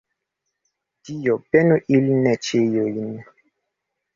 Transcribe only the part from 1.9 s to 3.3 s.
ilin ĉiujn!